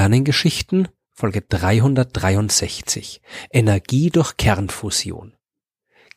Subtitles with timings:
[0.00, 3.20] Sternengeschichten Folge 363
[3.52, 5.34] Energie durch Kernfusion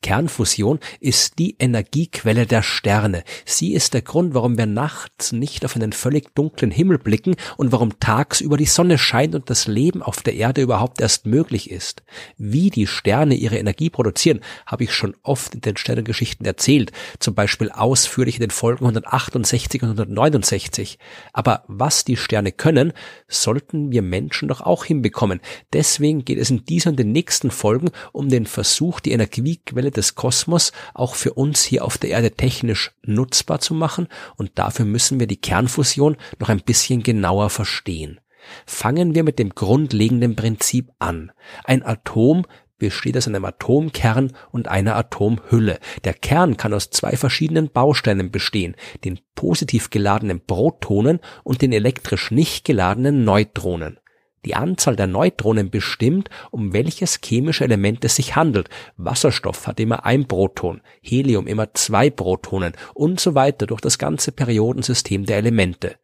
[0.03, 3.23] Kernfusion ist die Energiequelle der Sterne.
[3.45, 7.71] Sie ist der Grund, warum wir nachts nicht auf einen völlig dunklen Himmel blicken und
[7.71, 12.03] warum tagsüber die Sonne scheint und das Leben auf der Erde überhaupt erst möglich ist.
[12.37, 17.33] Wie die Sterne ihre Energie produzieren, habe ich schon oft in den Sternengeschichten erzählt, zum
[17.33, 20.99] Beispiel ausführlich in den Folgen 168 und 169.
[21.31, 22.91] Aber was die Sterne können,
[23.29, 25.39] sollten wir Menschen doch auch hinbekommen.
[25.71, 30.15] Deswegen geht es in dieser und den nächsten Folgen um den Versuch, die Energiequelle des
[30.15, 35.19] Kosmos auch für uns hier auf der Erde technisch nutzbar zu machen und dafür müssen
[35.19, 38.19] wir die Kernfusion noch ein bisschen genauer verstehen.
[38.65, 41.31] Fangen wir mit dem grundlegenden Prinzip an.
[41.63, 42.45] Ein Atom
[42.77, 45.79] besteht aus einem Atomkern und einer Atomhülle.
[46.03, 52.31] Der Kern kann aus zwei verschiedenen Bausteinen bestehen, den positiv geladenen Protonen und den elektrisch
[52.31, 53.99] nicht geladenen Neutronen.
[54.45, 58.69] Die Anzahl der Neutronen bestimmt, um welches chemische Element es sich handelt.
[58.97, 64.31] Wasserstoff hat immer ein Proton, Helium immer zwei Protonen und so weiter durch das ganze
[64.31, 65.95] Periodensystem der Elemente.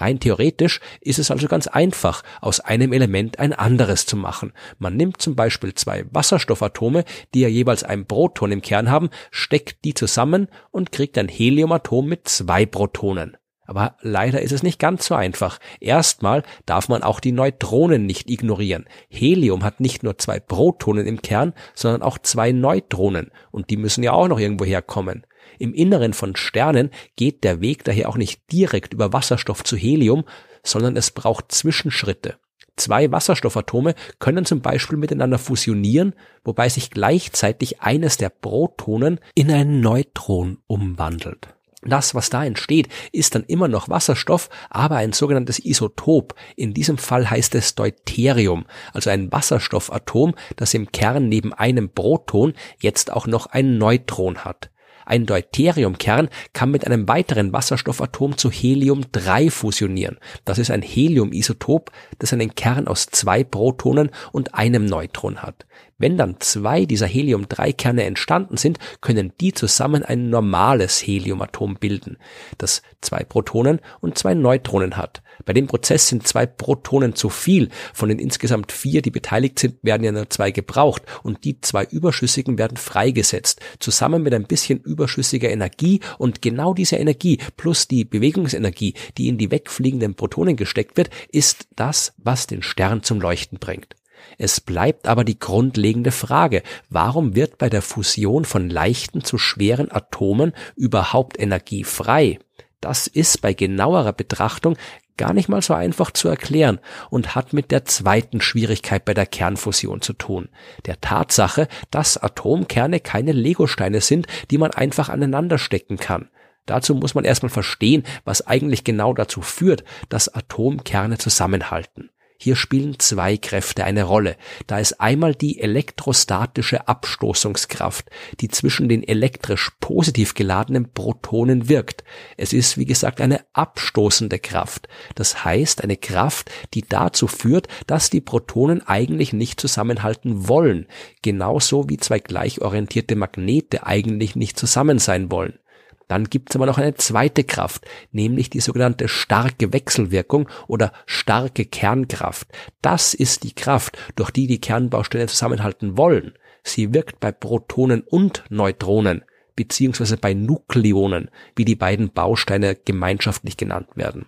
[0.00, 4.52] Rein theoretisch ist es also ganz einfach, aus einem Element ein anderes zu machen.
[4.78, 7.04] Man nimmt zum Beispiel zwei Wasserstoffatome,
[7.34, 12.06] die ja jeweils ein Proton im Kern haben, steckt die zusammen und kriegt ein Heliumatom
[12.06, 13.37] mit zwei Protonen.
[13.68, 15.58] Aber leider ist es nicht ganz so einfach.
[15.78, 18.86] Erstmal darf man auch die Neutronen nicht ignorieren.
[19.10, 23.30] Helium hat nicht nur zwei Protonen im Kern, sondern auch zwei Neutronen.
[23.50, 25.26] Und die müssen ja auch noch irgendwo herkommen.
[25.58, 30.24] Im Inneren von Sternen geht der Weg daher auch nicht direkt über Wasserstoff zu Helium,
[30.62, 32.38] sondern es braucht Zwischenschritte.
[32.76, 39.80] Zwei Wasserstoffatome können zum Beispiel miteinander fusionieren, wobei sich gleichzeitig eines der Protonen in ein
[39.80, 41.57] Neutron umwandelt.
[41.82, 46.34] Das, was da entsteht, ist dann immer noch Wasserstoff, aber ein sogenanntes Isotop.
[46.56, 52.54] In diesem Fall heißt es Deuterium, also ein Wasserstoffatom, das im Kern neben einem Proton
[52.80, 54.70] jetzt auch noch ein Neutron hat.
[55.08, 60.18] Ein Deuteriumkern kann mit einem weiteren Wasserstoffatom zu Helium-3 fusionieren.
[60.44, 65.64] Das ist ein Heliumisotop, das einen Kern aus zwei Protonen und einem Neutron hat.
[65.96, 72.18] Wenn dann zwei dieser Helium-3-Kerne entstanden sind, können die zusammen ein normales Heliumatom bilden,
[72.58, 75.22] das zwei Protonen und zwei Neutronen hat.
[75.44, 77.68] Bei dem Prozess sind zwei Protonen zu viel.
[77.94, 81.84] Von den insgesamt vier, die beteiligt sind, werden ja nur zwei gebraucht und die zwei
[81.84, 88.04] überschüssigen werden freigesetzt, zusammen mit ein bisschen überschüssiger Energie und genau diese Energie plus die
[88.04, 93.58] Bewegungsenergie, die in die wegfliegenden Protonen gesteckt wird, ist das, was den Stern zum Leuchten
[93.58, 93.96] bringt.
[94.36, 99.90] Es bleibt aber die grundlegende Frage, warum wird bei der Fusion von leichten zu schweren
[99.90, 102.38] Atomen überhaupt Energie frei?
[102.80, 104.76] Das ist bei genauerer Betrachtung
[105.18, 106.78] gar nicht mal so einfach zu erklären
[107.10, 110.48] und hat mit der zweiten Schwierigkeit bei der Kernfusion zu tun.
[110.86, 116.30] Der Tatsache, dass Atomkerne keine Legosteine sind, die man einfach aneinander stecken kann.
[116.64, 122.10] Dazu muss man erstmal verstehen, was eigentlich genau dazu führt, dass Atomkerne zusammenhalten.
[122.40, 124.36] Hier spielen zwei Kräfte eine Rolle.
[124.68, 128.08] Da ist einmal die elektrostatische Abstoßungskraft,
[128.40, 132.04] die zwischen den elektrisch positiv geladenen Protonen wirkt.
[132.36, 134.86] Es ist, wie gesagt, eine abstoßende Kraft.
[135.16, 140.86] Das heißt, eine Kraft, die dazu führt, dass die Protonen eigentlich nicht zusammenhalten wollen.
[141.22, 145.58] Genauso wie zwei gleichorientierte Magnete eigentlich nicht zusammen sein wollen.
[146.08, 151.66] Dann gibt es aber noch eine zweite Kraft, nämlich die sogenannte starke Wechselwirkung oder starke
[151.66, 152.48] Kernkraft.
[152.82, 156.32] Das ist die Kraft, durch die die Kernbausteine zusammenhalten wollen.
[156.62, 159.22] Sie wirkt bei Protonen und Neutronen
[159.54, 164.26] beziehungsweise bei Nukleonen, wie die beiden Bausteine gemeinschaftlich genannt werden.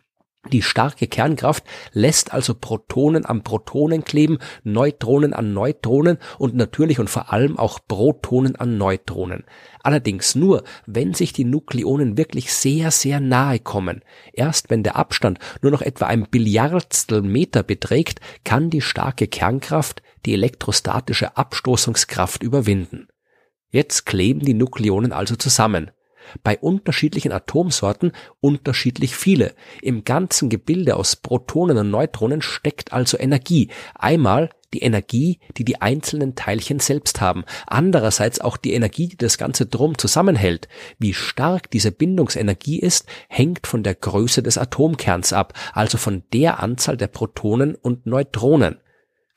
[0.49, 7.10] Die starke Kernkraft lässt also Protonen an Protonen kleben, Neutronen an Neutronen und natürlich und
[7.10, 9.45] vor allem auch Protonen an Neutronen.
[9.83, 14.03] Allerdings nur, wenn sich die Nukleonen wirklich sehr, sehr nahe kommen.
[14.33, 20.03] Erst wenn der Abstand nur noch etwa ein Billiardstel Meter beträgt, kann die starke Kernkraft
[20.25, 23.09] die elektrostatische Abstoßungskraft überwinden.
[23.69, 25.91] Jetzt kleben die Nukleonen also zusammen
[26.43, 29.55] bei unterschiedlichen Atomsorten unterschiedlich viele.
[29.83, 33.69] Im ganzen Gebilde aus Protonen und Neutronen steckt also Energie.
[33.95, 39.39] Einmal die Energie, die die einzelnen Teilchen selbst haben, andererseits auch die Energie, die das
[39.39, 40.69] Ganze drum zusammenhält.
[40.99, 46.63] Wie stark diese Bindungsenergie ist, hängt von der Größe des Atomkerns ab, also von der
[46.63, 48.78] Anzahl der Protonen und Neutronen.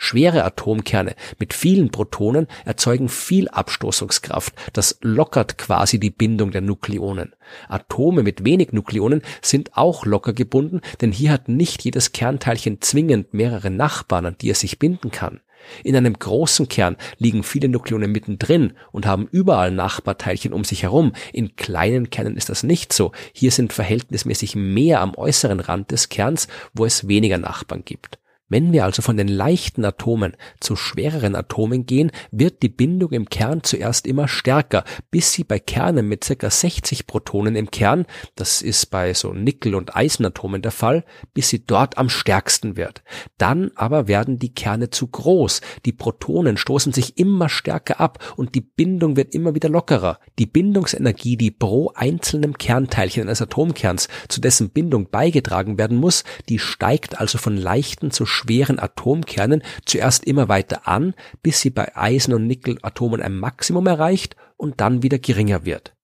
[0.03, 4.53] Schwere Atomkerne mit vielen Protonen erzeugen viel Abstoßungskraft.
[4.73, 7.33] Das lockert quasi die Bindung der Nukleonen.
[7.69, 13.33] Atome mit wenig Nukleonen sind auch locker gebunden, denn hier hat nicht jedes Kernteilchen zwingend
[13.33, 15.39] mehrere Nachbarn, an die es sich binden kann.
[15.85, 21.13] In einem großen Kern liegen viele Nukleonen mittendrin und haben überall Nachbarteilchen um sich herum.
[21.31, 23.13] In kleinen Kernen ist das nicht so.
[23.31, 28.19] Hier sind verhältnismäßig mehr am äußeren Rand des Kerns, wo es weniger Nachbarn gibt.
[28.49, 33.29] Wenn wir also von den leichten Atomen zu schwereren Atomen gehen, wird die Bindung im
[33.29, 36.49] Kern zuerst immer stärker, bis sie bei Kernen mit ca.
[36.49, 38.05] 60 Protonen im Kern,
[38.35, 43.01] das ist bei so Nickel- und Eisenatomen der Fall, bis sie dort am stärksten wird.
[43.37, 48.55] Dann aber werden die Kerne zu groß, die Protonen stoßen sich immer stärker ab und
[48.55, 50.19] die Bindung wird immer wieder lockerer.
[50.37, 56.59] Die Bindungsenergie, die pro einzelnem Kernteilchen eines Atomkerns zu dessen Bindung beigetragen werden muss, die
[56.59, 62.33] steigt also von leichten zu schweren Atomkernen zuerst immer weiter an, bis sie bei Eisen-
[62.33, 65.95] und Nickelatomen ein Maximum erreicht und dann wieder geringer wird.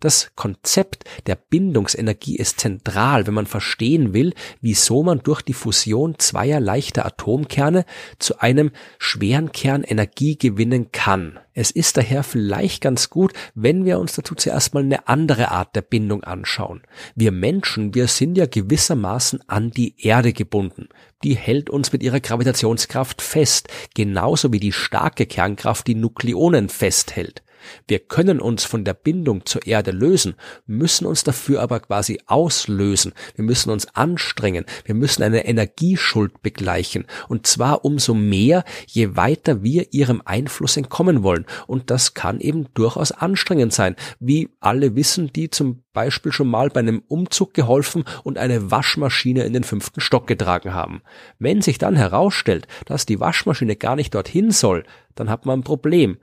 [0.00, 6.18] Das Konzept der Bindungsenergie ist zentral, wenn man verstehen will, wieso man durch die Fusion
[6.18, 7.84] zweier leichter Atomkerne
[8.18, 11.38] zu einem schweren Kern Energie gewinnen kann.
[11.58, 15.74] Es ist daher vielleicht ganz gut, wenn wir uns dazu zuerst mal eine andere Art
[15.74, 16.82] der Bindung anschauen.
[17.14, 20.88] Wir Menschen, wir sind ja gewissermaßen an die Erde gebunden.
[21.24, 27.42] Die hält uns mit ihrer Gravitationskraft fest, genauso wie die starke Kernkraft die Nukleonen festhält.
[27.88, 30.34] Wir können uns von der Bindung zur Erde lösen,
[30.66, 33.12] müssen uns dafür aber quasi auslösen.
[33.34, 34.64] Wir müssen uns anstrengen.
[34.84, 37.06] Wir müssen eine Energieschuld begleichen.
[37.28, 41.46] Und zwar umso mehr, je weiter wir ihrem Einfluss entkommen wollen.
[41.66, 43.96] Und das kann eben durchaus anstrengend sein.
[44.20, 49.44] Wie alle wissen, die zum Beispiel schon mal bei einem Umzug geholfen und eine Waschmaschine
[49.44, 51.00] in den fünften Stock getragen haben.
[51.38, 55.64] Wenn sich dann herausstellt, dass die Waschmaschine gar nicht dorthin soll, dann hat man ein
[55.64, 56.18] Problem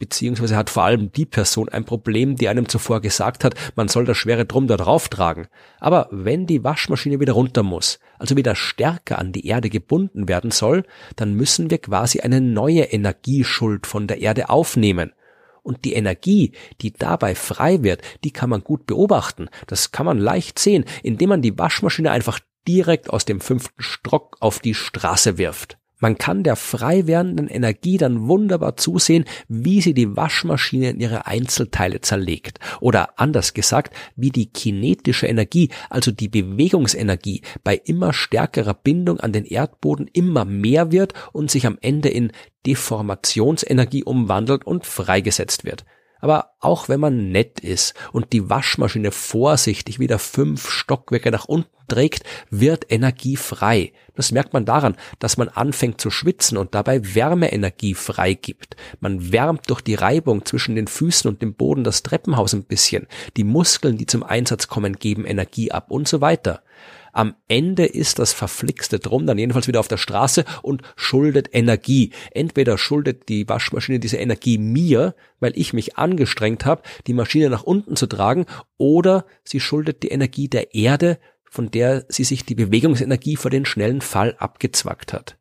[0.00, 4.04] beziehungsweise hat vor allem die Person ein Problem, die einem zuvor gesagt hat, man soll
[4.04, 5.46] das schwere Drum da drauf tragen.
[5.78, 10.50] Aber wenn die Waschmaschine wieder runter muss, also wieder stärker an die Erde gebunden werden
[10.50, 15.12] soll, dann müssen wir quasi eine neue Energieschuld von der Erde aufnehmen.
[15.62, 19.50] Und die Energie, die dabei frei wird, die kann man gut beobachten.
[19.66, 24.38] Das kann man leicht sehen, indem man die Waschmaschine einfach direkt aus dem fünften Stock
[24.40, 25.79] auf die Straße wirft.
[26.00, 31.26] Man kann der frei werdenden Energie dann wunderbar zusehen, wie sie die Waschmaschine in ihre
[31.26, 32.58] Einzelteile zerlegt.
[32.80, 39.32] Oder anders gesagt, wie die kinetische Energie, also die Bewegungsenergie, bei immer stärkerer Bindung an
[39.32, 42.32] den Erdboden immer mehr wird und sich am Ende in
[42.66, 45.84] Deformationsenergie umwandelt und freigesetzt wird.
[46.20, 51.70] Aber auch wenn man nett ist und die Waschmaschine vorsichtig wieder fünf Stockwerke nach unten
[51.88, 53.92] trägt, wird Energie frei.
[54.14, 58.76] Das merkt man daran, dass man anfängt zu schwitzen und dabei Wärmeenergie freigibt.
[59.00, 63.06] Man wärmt durch die Reibung zwischen den Füßen und dem Boden das Treppenhaus ein bisschen.
[63.36, 66.62] Die Muskeln, die zum Einsatz kommen, geben Energie ab und so weiter.
[67.12, 72.12] Am Ende ist das verflixte Drum dann jedenfalls wieder auf der Straße und schuldet Energie.
[72.32, 77.62] Entweder schuldet die Waschmaschine diese Energie mir, weil ich mich angestrengt habe, die Maschine nach
[77.62, 78.46] unten zu tragen,
[78.76, 83.64] oder sie schuldet die Energie der Erde, von der sie sich die Bewegungsenergie für den
[83.66, 85.39] schnellen Fall abgezwackt hat.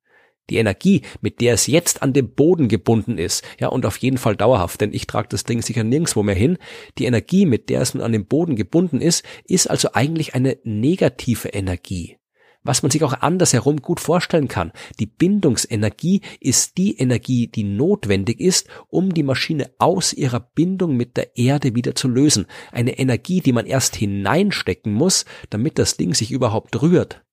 [0.50, 4.18] Die Energie, mit der es jetzt an dem Boden gebunden ist, ja, und auf jeden
[4.18, 6.58] Fall dauerhaft, denn ich trage das Ding sicher nirgendwo mehr hin,
[6.98, 10.58] die Energie, mit der es nun an dem Boden gebunden ist, ist also eigentlich eine
[10.64, 12.18] negative Energie.
[12.62, 14.74] Was man sich auch andersherum gut vorstellen kann.
[15.00, 21.16] Die Bindungsenergie ist die Energie, die notwendig ist, um die Maschine aus ihrer Bindung mit
[21.16, 22.48] der Erde wieder zu lösen.
[22.74, 27.24] Eine Energie, die man erst hineinstecken muss, damit das Ding sich überhaupt rührt.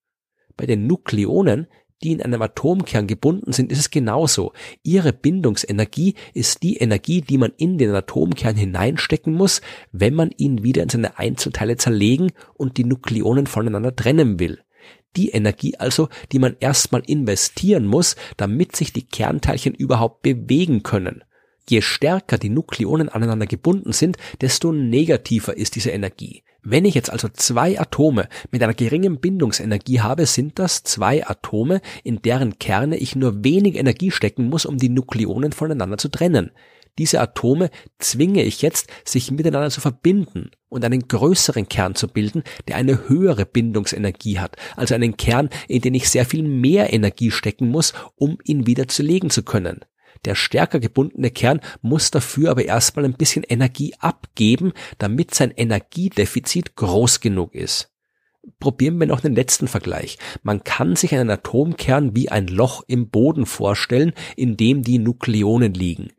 [0.56, 1.66] Bei den Nukleonen
[2.02, 4.52] die in einem Atomkern gebunden sind, ist es genauso.
[4.82, 9.60] Ihre Bindungsenergie ist die Energie, die man in den Atomkern hineinstecken muss,
[9.92, 14.60] wenn man ihn wieder in seine Einzelteile zerlegen und die Nukleonen voneinander trennen will.
[15.16, 21.24] Die Energie also, die man erstmal investieren muss, damit sich die Kernteilchen überhaupt bewegen können.
[21.68, 26.42] Je stärker die Nukleonen aneinander gebunden sind, desto negativer ist diese Energie.
[26.68, 31.80] Wenn ich jetzt also zwei Atome mit einer geringen Bindungsenergie habe, sind das zwei Atome,
[32.02, 36.50] in deren Kerne ich nur wenig Energie stecken muss, um die Nukleonen voneinander zu trennen.
[36.98, 37.70] Diese Atome
[38.00, 43.08] zwinge ich jetzt, sich miteinander zu verbinden und einen größeren Kern zu bilden, der eine
[43.08, 47.94] höhere Bindungsenergie hat, also einen Kern, in den ich sehr viel mehr Energie stecken muss,
[48.16, 49.84] um ihn wieder zerlegen zu können.
[50.24, 56.76] Der stärker gebundene Kern muss dafür aber erstmal ein bisschen Energie abgeben, damit sein Energiedefizit
[56.76, 57.92] groß genug ist.
[58.60, 60.18] Probieren wir noch den letzten Vergleich.
[60.42, 65.74] Man kann sich einen Atomkern wie ein Loch im Boden vorstellen, in dem die Nukleonen
[65.74, 66.10] liegen.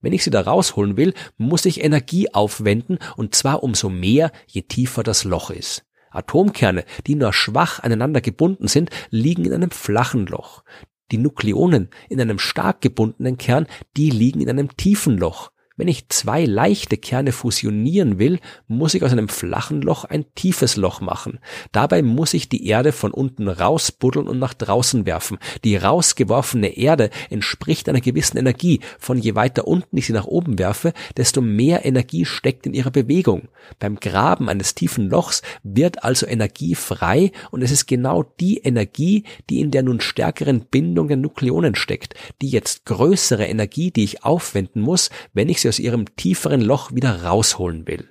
[0.00, 4.62] Wenn ich sie da rausholen will, muss ich Energie aufwenden und zwar umso mehr, je
[4.62, 5.84] tiefer das Loch ist.
[6.10, 10.64] Atomkerne, die nur schwach aneinander gebunden sind, liegen in einem flachen Loch.
[11.12, 15.52] Die Nukleonen in einem stark gebundenen Kern, die liegen in einem tiefen Loch.
[15.78, 20.76] Wenn ich zwei leichte Kerne fusionieren will, muss ich aus einem flachen Loch ein tiefes
[20.76, 21.38] Loch machen.
[21.70, 25.36] Dabei muss ich die Erde von unten rausbuddeln und nach draußen werfen.
[25.64, 28.80] Die rausgeworfene Erde entspricht einer gewissen Energie.
[28.98, 32.90] Von je weiter unten ich sie nach oben werfe, desto mehr Energie steckt in ihrer
[32.90, 33.48] Bewegung.
[33.78, 39.24] Beim Graben eines tiefen Lochs wird also Energie frei und es ist genau die Energie,
[39.50, 42.14] die in der nun stärkeren Bindung der Nukleonen steckt.
[42.40, 46.92] Die jetzt größere Energie, die ich aufwenden muss, wenn ich sie aus ihrem tieferen Loch
[46.92, 48.08] wieder rausholen will.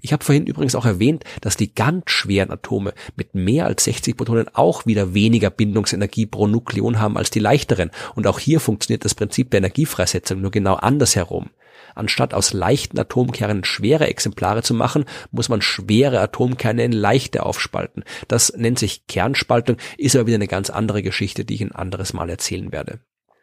[0.00, 4.16] Ich habe vorhin übrigens auch erwähnt, dass die ganz schweren Atome mit mehr als 60
[4.16, 7.90] Protonen auch wieder weniger Bindungsenergie pro Nukleon haben als die leichteren.
[8.14, 11.50] Und auch hier funktioniert das Prinzip der Energiefreisetzung nur genau andersherum.
[11.94, 18.04] Anstatt aus leichten Atomkernen schwere Exemplare zu machen, muss man schwere Atomkerne in leichte aufspalten.
[18.28, 22.12] Das nennt sich Kernspaltung, ist aber wieder eine ganz andere Geschichte, die ich ein anderes
[22.12, 23.00] Mal erzählen werde.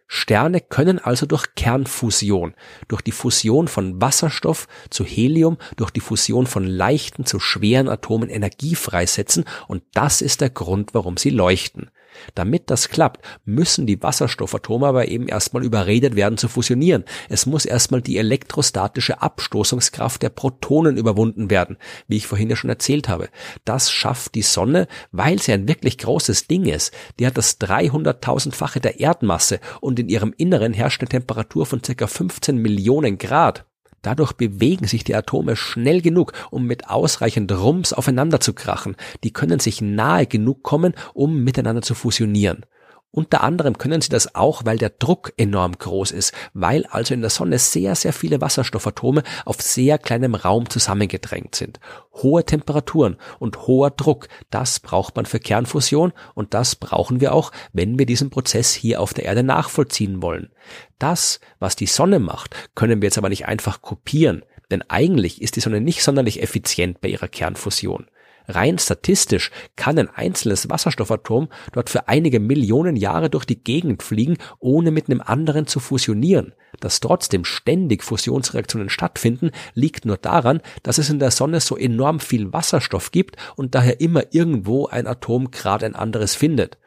[0.08, 2.54] Sterne können also durch Kernfusion,
[2.88, 8.30] durch die Fusion von Wasserstoff zu Helium, durch die Fusion von leichten zu schweren Atomen
[8.30, 11.90] Energie freisetzen und das ist der Grund, warum sie leuchten.
[12.34, 17.06] Damit das klappt, müssen die Wasserstoffatome aber eben erstmal überredet werden zu fusionieren.
[17.30, 22.70] Es muss erstmal die elektrostatische Abstoßungskraft der Protonen überwunden werden, wie ich vorhin ja schon
[22.70, 23.30] erzählt habe.
[23.64, 26.94] Das schafft die Sonne, weil sie ein wirklich großes Ding ist.
[27.20, 32.08] Die hat das 300.000-fache der Erdmasse und in ihrem Inneren herrscht eine Temperatur von ca.
[32.08, 33.66] 15 Millionen Grad.
[34.06, 38.96] Dadurch bewegen sich die Atome schnell genug, um mit ausreichend Rums aufeinander zu krachen.
[39.24, 42.68] Die können sich nahe genug kommen, um miteinander zu fusionieren.
[43.16, 47.22] Unter anderem können sie das auch, weil der Druck enorm groß ist, weil also in
[47.22, 51.80] der Sonne sehr, sehr viele Wasserstoffatome auf sehr kleinem Raum zusammengedrängt sind.
[52.12, 57.54] Hohe Temperaturen und hoher Druck, das braucht man für Kernfusion und das brauchen wir auch,
[57.72, 60.52] wenn wir diesen Prozess hier auf der Erde nachvollziehen wollen.
[61.00, 65.56] Das, was die Sonne macht, können wir jetzt aber nicht einfach kopieren, denn eigentlich ist
[65.56, 68.08] die Sonne nicht sonderlich effizient bei ihrer Kernfusion.
[68.48, 74.38] Rein statistisch kann ein einzelnes Wasserstoffatom dort für einige Millionen Jahre durch die Gegend fliegen,
[74.60, 76.54] ohne mit einem anderen zu fusionieren.
[76.80, 82.20] Dass trotzdem ständig Fusionsreaktionen stattfinden, liegt nur daran, dass es in der Sonne so enorm
[82.20, 86.78] viel Wasserstoff gibt und daher immer irgendwo ein Atom gerade ein anderes findet.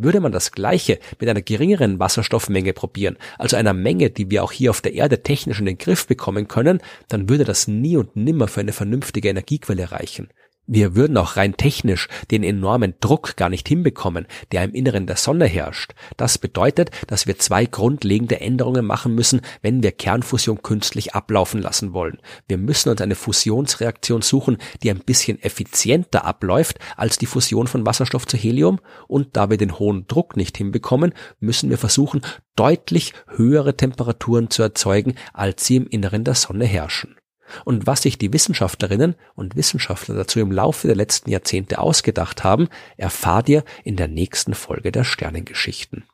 [0.00, 4.52] Würde man das Gleiche mit einer geringeren Wasserstoffmenge probieren, also einer Menge, die wir auch
[4.52, 8.14] hier auf der Erde technisch in den Griff bekommen können, dann würde das nie und
[8.14, 10.28] nimmer für eine vernünftige Energiequelle reichen.
[10.70, 15.16] Wir würden auch rein technisch den enormen Druck gar nicht hinbekommen, der im Inneren der
[15.16, 15.94] Sonne herrscht.
[16.18, 21.94] Das bedeutet, dass wir zwei grundlegende Änderungen machen müssen, wenn wir Kernfusion künstlich ablaufen lassen
[21.94, 22.18] wollen.
[22.48, 27.86] Wir müssen uns eine Fusionsreaktion suchen, die ein bisschen effizienter abläuft als die Fusion von
[27.86, 28.78] Wasserstoff zu Helium.
[29.06, 32.20] Und da wir den hohen Druck nicht hinbekommen, müssen wir versuchen,
[32.56, 37.17] deutlich höhere Temperaturen zu erzeugen, als sie im Inneren der Sonne herrschen.
[37.64, 42.68] Und was sich die Wissenschaftlerinnen und Wissenschaftler dazu im Laufe der letzten Jahrzehnte ausgedacht haben,
[42.96, 46.04] erfahrt ihr in der nächsten Folge der Sternengeschichten.